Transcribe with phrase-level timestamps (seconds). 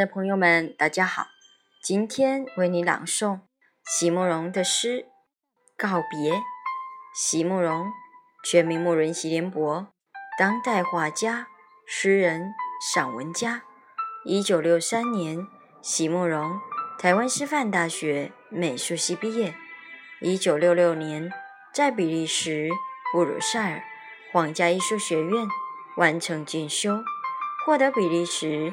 [0.00, 1.26] 的朋友们，大家好，
[1.82, 3.40] 今天为你朗诵
[3.84, 5.02] 席慕容的诗
[5.76, 6.32] 《告别》。
[7.14, 7.92] 席慕容，
[8.42, 9.88] 全名慕容席联博，
[10.38, 11.48] 当代画家、
[11.86, 12.54] 诗人、
[12.94, 13.64] 散文家。
[14.24, 15.46] 一九六三年，
[15.82, 16.58] 席慕容
[16.98, 19.54] 台湾师范大学美术系毕业。
[20.22, 21.30] 一九六六年，
[21.74, 22.70] 在比利时
[23.12, 23.84] 布鲁塞尔
[24.32, 25.46] 皇家艺术学院
[25.98, 27.02] 完成进修，
[27.66, 28.72] 获得比利时。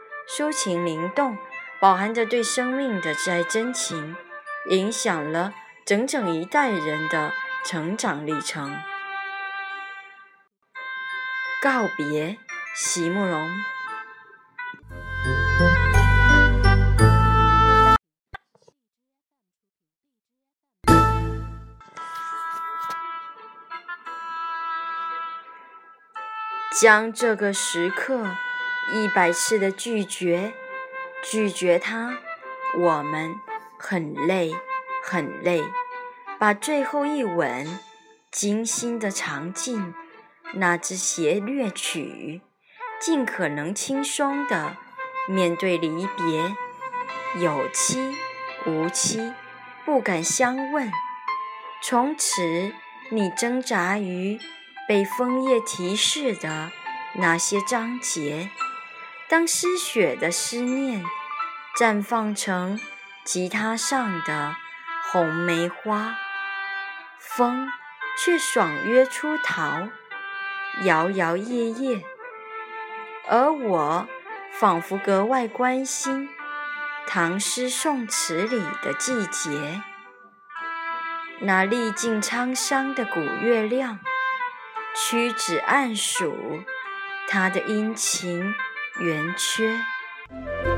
[0.33, 1.37] 抒情灵动，
[1.81, 4.15] 饱含着对生命的挚爱真情，
[4.69, 5.53] 影响了
[5.85, 7.33] 整整一代人的
[7.65, 8.73] 成长历程。
[11.61, 12.37] 告别，
[12.73, 13.49] 席慕容。
[26.79, 28.25] 将这个时刻。
[28.89, 30.53] 一百次的拒绝，
[31.23, 32.17] 拒绝他，
[32.77, 33.35] 我们
[33.77, 34.55] 很累，
[35.03, 35.63] 很累。
[36.39, 37.79] 把最后一吻
[38.31, 39.93] 精心的藏进
[40.53, 42.41] 那支协乐曲，
[42.99, 44.75] 尽可能轻松的
[45.29, 46.55] 面对离别，
[47.39, 48.15] 有期
[48.65, 49.31] 无期，
[49.85, 50.91] 不敢相问。
[51.83, 52.73] 从此，
[53.09, 54.39] 你挣扎于
[54.87, 56.71] 被枫叶提示的
[57.13, 58.49] 那些章节。
[59.31, 61.05] 当失血的思念
[61.79, 62.77] 绽放成
[63.23, 64.57] 吉他上的
[65.09, 66.17] 红梅花，
[67.17, 67.69] 风
[68.17, 69.87] 却爽约出逃，
[70.83, 72.03] 摇摇曳曳，
[73.29, 74.05] 而我
[74.51, 76.27] 仿佛格外关心
[77.07, 79.81] 唐诗宋词里的季节，
[81.39, 83.99] 那历尽沧桑的古月亮，
[84.93, 86.65] 屈指暗数
[87.29, 88.53] 它的阴晴。
[88.99, 90.70] 圆缺。